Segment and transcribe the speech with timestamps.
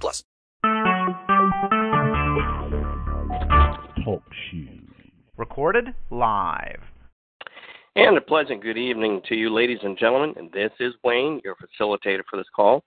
[0.00, 0.24] plus.
[4.04, 4.80] Talk shoes.
[5.36, 6.80] Recorded live.
[7.94, 10.34] And a pleasant good evening to you, ladies and gentlemen.
[10.36, 12.82] And this is Wayne, your facilitator for this call.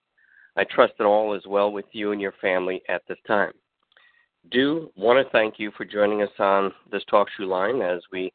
[0.57, 3.51] I trust that all is well with you and your family at this time
[4.51, 8.31] do want to thank you for joining us on this talk show line as we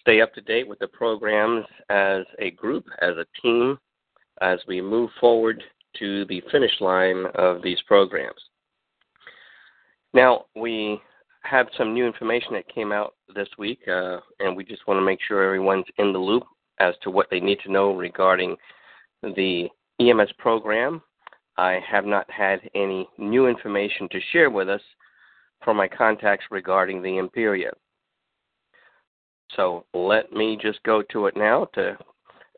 [0.00, 3.78] stay up to date with the programs as a group, as a team,
[4.40, 5.62] as we move forward
[5.98, 8.40] to the finish line of these programs.
[10.14, 11.00] Now, we
[11.42, 15.04] have some new information that came out this week, uh, and we just want to
[15.04, 16.44] make sure everyone's in the loop
[16.78, 18.56] as to what they need to know regarding
[19.22, 19.68] the
[20.00, 21.02] EMS program.
[21.56, 24.80] I have not had any new information to share with us
[25.64, 27.70] from my contacts regarding the Imperia.
[29.56, 31.66] So let me just go to it now.
[31.74, 31.96] To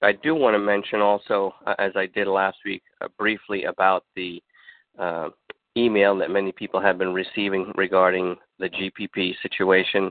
[0.05, 4.05] I do want to mention also, uh, as I did last week, uh, briefly about
[4.15, 4.43] the
[4.99, 5.31] uh,
[5.77, 10.11] email that many people have been receiving regarding the GPP situation.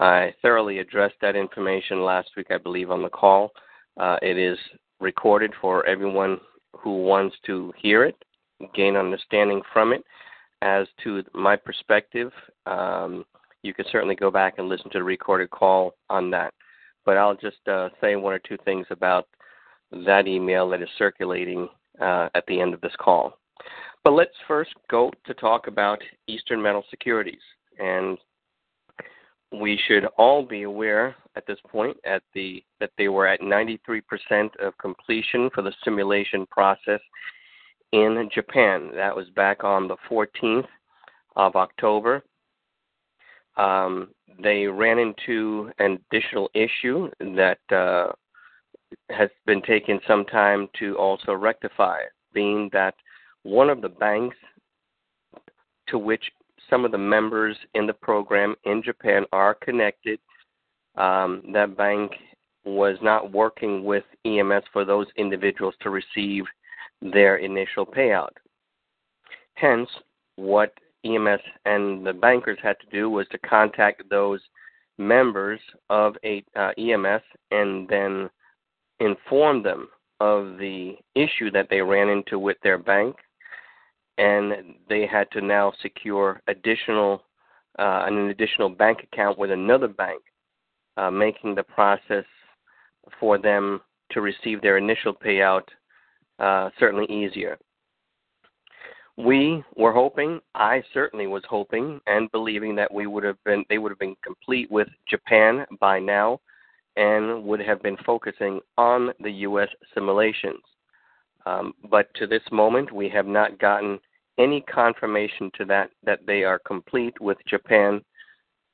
[0.00, 3.52] I thoroughly addressed that information last week, I believe, on the call.
[3.98, 4.58] Uh, it is
[5.00, 6.38] recorded for everyone
[6.76, 8.16] who wants to hear it,
[8.74, 10.02] gain understanding from it,
[10.62, 12.32] as to my perspective,
[12.66, 13.24] um,
[13.62, 16.54] you can certainly go back and listen to the recorded call on that.
[17.06, 19.28] But I'll just uh, say one or two things about
[20.04, 21.68] that email that is circulating
[22.00, 23.38] uh, at the end of this call.
[24.04, 27.40] But let's first go to talk about Eastern Metal Securities.
[27.78, 28.18] And
[29.52, 34.02] we should all be aware at this point at the that they were at 93%
[34.60, 37.00] of completion for the simulation process
[37.92, 38.90] in Japan.
[38.94, 40.66] That was back on the 14th
[41.36, 42.24] of October.
[43.56, 44.08] Um,
[44.42, 48.12] they ran into an additional issue that uh,
[49.10, 52.00] has been taking some time to also rectify,
[52.32, 52.94] being that
[53.42, 54.36] one of the banks
[55.88, 56.24] to which
[56.68, 60.18] some of the members in the program in Japan are connected,
[60.96, 62.12] um, that bank
[62.64, 66.44] was not working with EMS for those individuals to receive
[67.00, 68.32] their initial payout.
[69.54, 69.88] Hence,
[70.36, 70.72] what
[71.04, 74.40] EMS and the bankers had to do was to contact those
[74.98, 78.30] members of a uh, EMS and then
[79.00, 79.88] inform them
[80.20, 83.16] of the issue that they ran into with their bank,
[84.16, 87.22] and they had to now secure additional
[87.78, 90.22] uh, an additional bank account with another bank,
[90.96, 92.24] uh, making the process
[93.20, 93.80] for them
[94.10, 95.64] to receive their initial payout
[96.38, 97.58] uh, certainly easier.
[99.16, 103.78] We were hoping, I certainly was hoping and believing that we would have been they
[103.78, 106.40] would have been complete with Japan by now
[106.96, 110.62] and would have been focusing on the US simulations.
[111.46, 113.98] Um, but to this moment we have not gotten
[114.38, 118.02] any confirmation to that that they are complete with Japan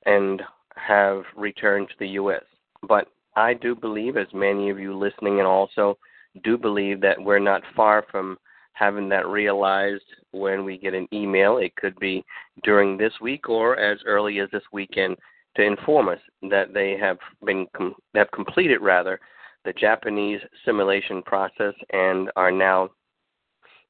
[0.06, 0.42] and
[0.76, 2.42] have returned to the US.
[2.88, 5.96] But I do believe, as many of you listening and also
[6.44, 8.36] do believe that we're not far from
[8.72, 11.58] having that realized when we get an email.
[11.58, 12.24] It could be
[12.64, 15.16] during this week or as early as this weekend
[15.56, 16.18] to inform us
[16.50, 19.20] that they have been com- have completed rather
[19.64, 22.90] the Japanese simulation process and are now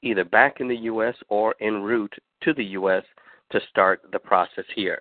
[0.02, 1.14] either back in the U.S.
[1.28, 3.04] or en route to the U.S.
[3.52, 5.00] to start the process here.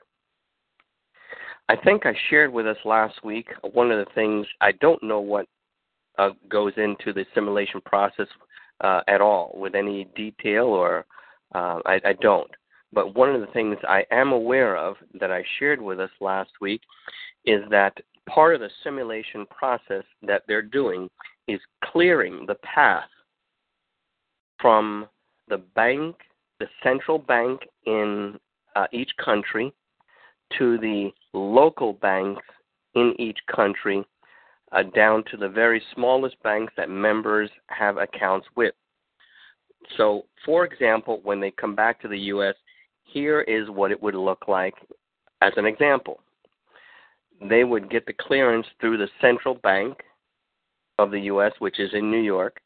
[1.67, 5.19] I think I shared with us last week one of the things I don't know
[5.19, 5.47] what
[6.17, 8.27] uh, goes into the simulation process
[8.83, 11.05] uh, at all with any detail, or
[11.53, 12.49] uh, I, I don't.
[12.93, 16.51] But one of the things I am aware of that I shared with us last
[16.59, 16.81] week
[17.45, 17.97] is that
[18.27, 21.09] part of the simulation process that they're doing
[21.47, 23.09] is clearing the path
[24.59, 25.07] from
[25.47, 26.15] the bank,
[26.59, 28.37] the central bank in
[28.75, 29.73] uh, each country,
[30.57, 32.43] to the local banks
[32.95, 34.03] in each country
[34.71, 38.73] uh, down to the very smallest banks that members have accounts with.
[39.97, 42.55] So, for example, when they come back to the U.S.,
[43.03, 44.75] here is what it would look like
[45.41, 46.21] as an example.
[47.41, 49.97] They would get the clearance through the central bank
[50.99, 52.61] of the U.S., which is in New York.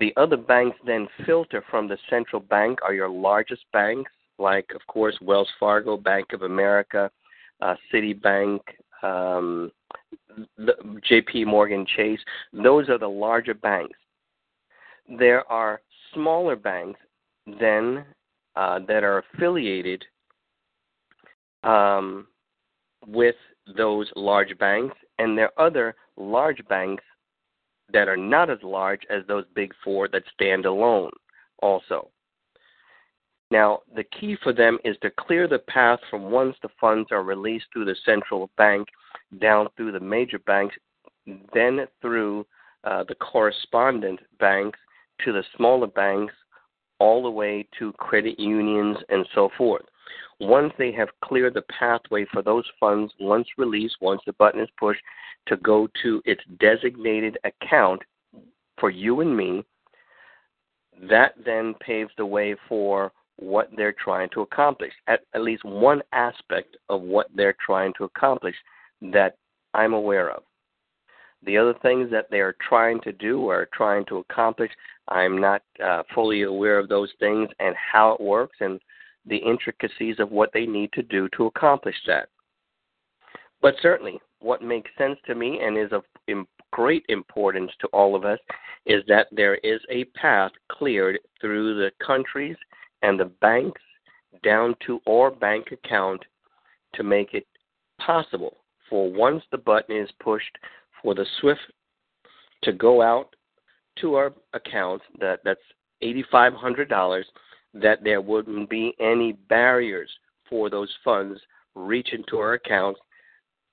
[0.00, 4.84] The other banks then filter from the central bank are your largest banks, like, of
[4.88, 7.08] course, Wells Fargo, Bank of America,
[7.62, 8.58] uh, Citibank,
[9.04, 9.70] um,
[11.10, 12.20] JP Morgan Chase.
[12.52, 13.98] Those are the larger banks.
[15.18, 15.80] There are
[16.12, 16.98] smaller banks
[17.60, 18.04] then
[18.56, 20.04] uh, that are affiliated
[21.62, 22.26] um,
[23.06, 23.36] with
[23.76, 27.04] those large banks, and there are other large banks
[27.92, 31.10] that are not as large as those big four that stand alone,
[31.60, 32.08] also.
[33.50, 37.22] Now, the key for them is to clear the path from once the funds are
[37.22, 38.88] released through the central bank
[39.40, 40.74] down through the major banks,
[41.52, 42.46] then through
[42.84, 44.78] uh, the correspondent banks
[45.24, 46.34] to the smaller banks,
[46.98, 49.84] all the way to credit unions and so forth.
[50.40, 54.68] Once they have cleared the pathway for those funds, once released, once the button is
[54.78, 55.00] pushed,
[55.46, 58.00] to go to its designated account
[58.78, 59.64] for you and me,
[61.08, 66.02] that then paves the way for what they're trying to accomplish, at, at least one
[66.12, 68.54] aspect of what they're trying to accomplish
[69.00, 69.36] that
[69.74, 70.42] I'm aware of.
[71.44, 74.70] The other things that they are trying to do or trying to accomplish,
[75.08, 78.80] I'm not uh, fully aware of those things and how it works and
[79.26, 82.28] the intricacies of what they need to do to accomplish that.
[83.60, 86.04] But certainly, what makes sense to me and is of
[86.70, 88.38] great importance to all of us
[88.84, 92.56] is that there is a path cleared through the countries
[93.04, 93.82] and the banks
[94.42, 96.24] down to our bank account
[96.94, 97.46] to make it
[98.04, 98.56] possible
[98.88, 100.56] for once the button is pushed
[101.02, 101.60] for the SWIFT
[102.62, 103.36] to go out
[104.00, 105.60] to our account that that's
[106.02, 107.24] $8500
[107.74, 110.10] that there wouldn't be any barriers
[110.48, 111.38] for those funds
[111.74, 113.00] reaching to our accounts.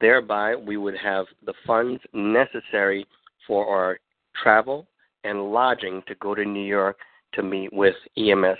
[0.01, 3.05] Thereby we would have the funds necessary
[3.47, 3.99] for our
[4.41, 4.87] travel
[5.23, 6.97] and lodging to go to New York
[7.33, 8.57] to meet with EMS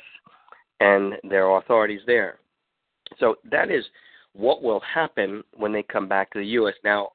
[0.81, 2.39] and their authorities there.
[3.19, 3.85] So that is
[4.33, 6.73] what will happen when they come back to the U.S.
[6.83, 7.09] Now,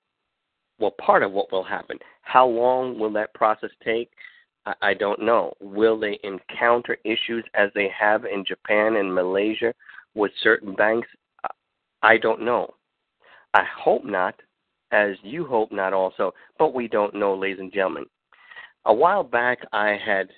[0.79, 1.99] well, part of what will happen.
[2.23, 4.11] How long will that process take?
[4.83, 5.53] I don't know.
[5.61, 9.73] Will they encounter issues as they have in Japan and Malaysia
[10.15, 11.09] with certain banks?
[12.03, 12.75] I don't know.
[13.55, 14.35] I hope not,
[14.91, 18.07] as you hope not also, but we don't know, ladies and gentlemen.
[18.87, 20.29] A while back, I had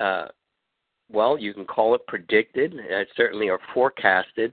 [0.00, 0.26] uh,
[1.10, 4.52] well, you can call it predicted, uh, certainly or forecasted,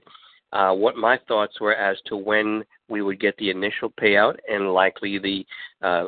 [0.52, 4.72] uh, what my thoughts were as to when we would get the initial payout and
[4.72, 5.44] likely the
[5.82, 6.06] uh,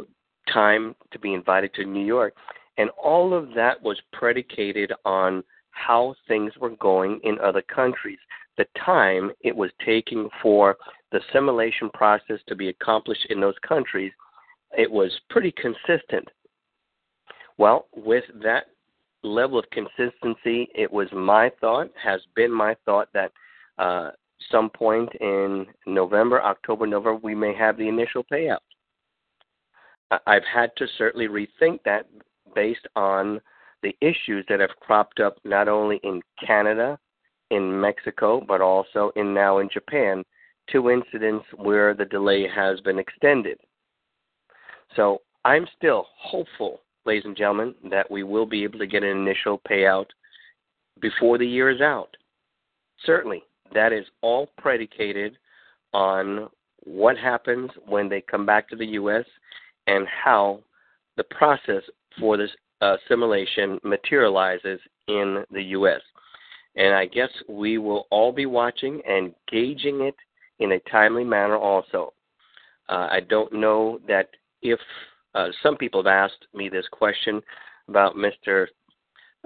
[0.52, 2.34] time to be invited to New York.
[2.78, 5.42] And all of that was predicated on
[5.72, 8.18] how things were going in other countries,
[8.56, 10.76] the time it was taking for
[11.12, 14.12] the assimilation process to be accomplished in those countries.
[14.76, 16.28] It was pretty consistent.
[17.58, 18.66] Well, with that
[19.22, 23.32] level of consistency, it was my thought, has been my thought that
[23.78, 24.10] uh,
[24.50, 28.58] some point in November, October, November, we may have the initial payout.
[30.26, 32.06] I've had to certainly rethink that
[32.54, 33.40] based on
[33.82, 36.98] the issues that have cropped up not only in Canada,
[37.50, 40.24] in Mexico, but also in now in Japan,
[40.70, 43.58] two incidents where the delay has been extended.
[44.96, 49.08] So I'm still hopeful ladies and gentlemen, that we will be able to get an
[49.08, 50.04] initial payout
[51.00, 52.14] before the year is out.
[53.06, 55.38] Certainly, that is all predicated
[55.94, 56.48] on
[56.84, 59.24] what happens when they come back to the U.S.
[59.86, 60.60] and how
[61.16, 61.82] the process
[62.20, 62.50] for this
[62.82, 64.78] assimilation materializes
[65.08, 66.02] in the U.S.
[66.76, 70.14] And I guess we will all be watching and gauging it
[70.58, 72.12] in a timely manner also.
[72.90, 74.28] Uh, I don't know that
[74.60, 74.78] if
[75.38, 77.40] uh, some people have asked me this question
[77.88, 78.66] about Mr.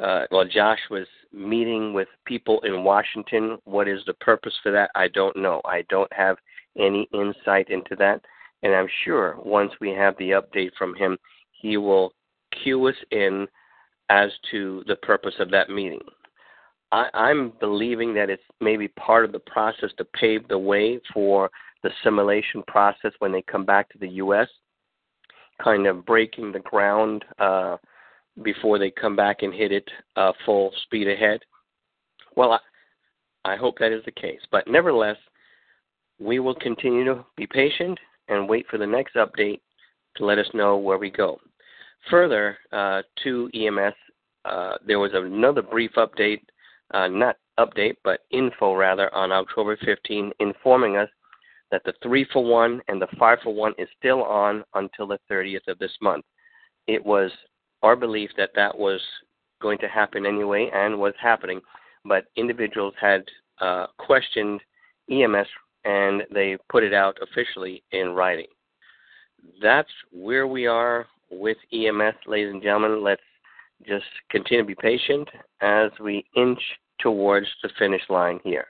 [0.03, 3.59] Uh, well, Josh was meeting with people in Washington.
[3.65, 4.91] What is the purpose for that?
[4.95, 5.61] I don't know.
[5.67, 6.39] I don't have
[6.79, 8.23] any insight into that.
[8.63, 11.19] And I'm sure once we have the update from him,
[11.51, 12.15] he will
[12.63, 13.47] cue us in
[14.09, 16.01] as to the purpose of that meeting.
[16.91, 21.51] I, I'm believing that it's maybe part of the process to pave the way for
[21.83, 24.49] the assimilation process when they come back to the U.S
[25.63, 27.77] kind of breaking the ground uh,
[28.43, 31.41] before they come back and hit it uh, full speed ahead?
[32.37, 34.41] Well, I, I hope that is the case.
[34.51, 35.17] But nevertheless,
[36.19, 39.61] we will continue to be patient and wait for the next update
[40.17, 41.39] to let us know where we go.
[42.11, 43.95] Further uh, to EMS,
[44.45, 46.43] uh, there was another brief update,
[46.93, 51.09] uh, not update, but info rather, on October 15, informing us
[51.73, 55.19] that the three for one and the five for one is still on until the
[55.29, 56.25] 30th of this month.
[56.87, 57.33] It was
[57.83, 59.01] our belief that that was
[59.61, 61.61] going to happen anyway and was happening,
[62.05, 63.25] but individuals had
[63.61, 64.61] uh, questioned
[65.11, 65.47] EMS
[65.85, 68.47] and they put it out officially in writing.
[69.61, 73.03] That's where we are with EMS, ladies and gentlemen.
[73.03, 73.23] Let's
[73.87, 75.29] just continue to be patient
[75.61, 76.61] as we inch
[77.01, 78.67] towards the finish line here.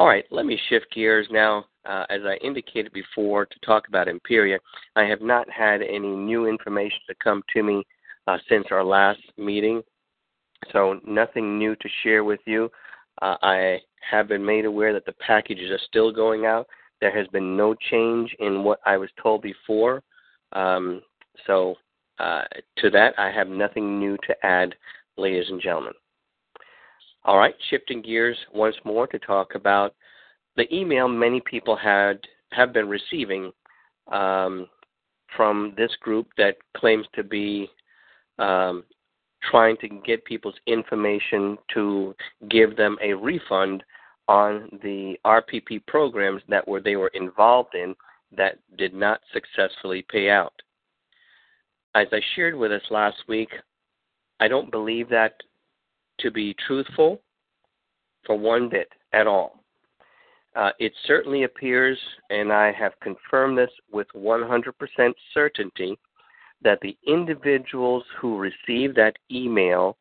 [0.00, 1.66] All right, let me shift gears now.
[1.84, 4.58] Uh, as I indicated before, to talk about Imperia,
[4.96, 7.84] I have not had any new information to come to me
[8.26, 9.82] uh, since our last meeting,
[10.72, 12.70] so nothing new to share with you.
[13.20, 13.80] Uh, I
[14.10, 16.66] have been made aware that the packages are still going out.
[17.02, 20.02] There has been no change in what I was told before.
[20.52, 21.02] Um,
[21.46, 21.74] so,
[22.18, 22.44] uh,
[22.78, 24.74] to that, I have nothing new to add,
[25.18, 25.92] ladies and gentlemen.
[27.24, 29.94] All right, shifting gears once more to talk about
[30.56, 32.18] the email many people had
[32.52, 33.52] have been receiving
[34.10, 34.66] um,
[35.36, 37.70] from this group that claims to be
[38.38, 38.84] um,
[39.50, 42.14] trying to get people's information to
[42.48, 43.84] give them a refund
[44.28, 47.94] on the RPP programs that were they were involved in
[48.36, 50.52] that did not successfully pay out.
[51.94, 53.50] As I shared with us last week,
[54.38, 55.34] I don't believe that
[56.20, 57.20] to be truthful
[58.26, 59.60] for one bit at all.
[60.56, 61.98] Uh, it certainly appears,
[62.30, 65.98] and I have confirmed this with 100% certainty,
[66.62, 69.96] that the individuals who received that email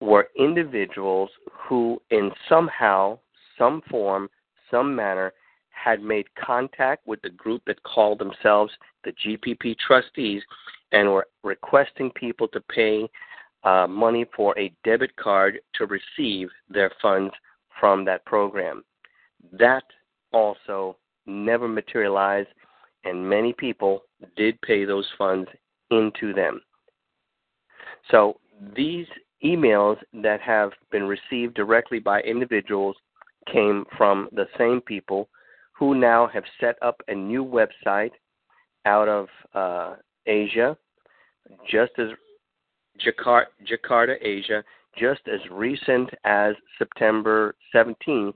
[0.00, 3.18] were individuals who, in somehow,
[3.58, 4.28] some form,
[4.70, 5.32] some manner,
[5.70, 8.72] had made contact with the group that called themselves
[9.04, 10.42] the GPP trustees
[10.92, 13.08] and were requesting people to pay
[13.64, 17.32] uh, money for a debit card to receive their funds
[17.80, 18.84] from that program.
[19.52, 19.84] That
[20.32, 22.48] also never materialized,
[23.04, 24.02] and many people
[24.36, 25.48] did pay those funds
[25.90, 26.60] into them.
[28.10, 28.38] So
[28.76, 29.06] these
[29.44, 32.96] emails that have been received directly by individuals
[33.50, 35.28] came from the same people
[35.72, 38.12] who now have set up a new website
[38.86, 40.76] out of uh, Asia,
[41.70, 42.08] just as
[43.00, 44.62] Jakarta, Jakarta, Asia,
[44.98, 48.34] just as recent as September 17th,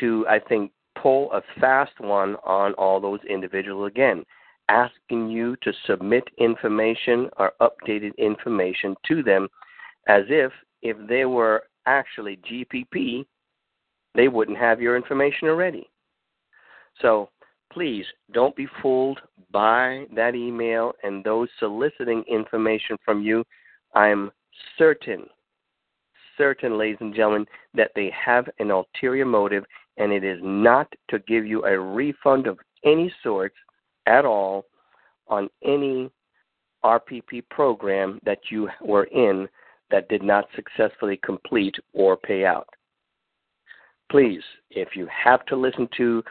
[0.00, 4.24] to, I think, pull a fast one on all those individuals again,
[4.68, 9.48] asking you to submit information or updated information to them
[10.08, 10.52] as if
[10.82, 13.26] if they were actually GPP,
[14.14, 15.88] they wouldn't have your information already.
[17.00, 17.28] So
[17.72, 23.44] please don't be fooled by that email and those soliciting information from you.
[23.96, 24.30] I'm
[24.76, 25.24] certain,
[26.36, 29.64] certain, ladies and gentlemen, that they have an ulterior motive
[29.96, 33.54] and it is not to give you a refund of any sort
[34.04, 34.66] at all
[35.28, 36.10] on any
[36.84, 39.48] RPP program that you were in
[39.90, 42.68] that did not successfully complete or pay out.
[44.10, 46.22] Please, if you have to listen to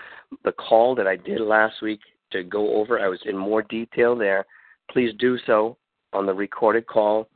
[0.44, 2.00] the call that I did last week
[2.32, 4.46] to go over, I was in more detail there.
[4.92, 5.78] Please do so
[6.14, 7.28] on the recorded call.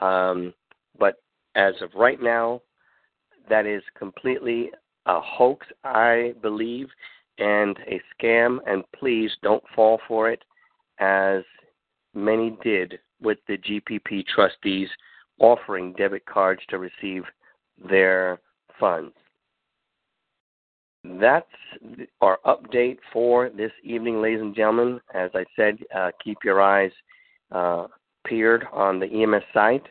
[0.00, 0.54] Um,
[0.98, 1.16] but
[1.54, 2.62] as of right now,
[3.48, 4.70] that is completely
[5.06, 6.88] a hoax, I believe,
[7.38, 10.42] and a scam, and please don't fall for it,
[10.98, 11.42] as
[12.14, 14.88] many did with the GPP trustees
[15.40, 17.22] offering debit cards to receive
[17.88, 18.40] their
[18.78, 19.14] funds.
[21.04, 21.46] That's
[22.20, 25.00] our update for this evening, ladies and gentlemen.
[25.14, 26.90] As I said, uh, keep your eyes
[27.52, 27.86] uh,
[28.28, 29.86] peered on the EMS site.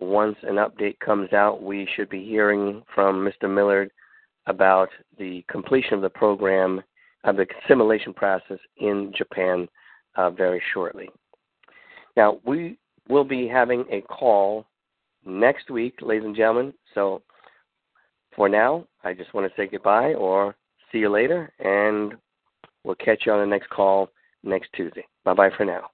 [0.00, 3.52] Once an update comes out, we should be hearing from Mr.
[3.52, 3.90] Millard
[4.46, 6.82] about the completion of the program,
[7.24, 9.68] of the assimilation process in Japan
[10.16, 11.08] uh, very shortly.
[12.16, 12.78] Now, we
[13.08, 14.66] will be having a call
[15.24, 16.74] next week, ladies and gentlemen.
[16.94, 17.22] So
[18.36, 20.54] for now, I just want to say goodbye or
[20.90, 22.14] see you later, and
[22.82, 24.10] we'll catch you on the next call
[24.42, 25.04] next Tuesday.
[25.24, 25.93] Bye bye for now.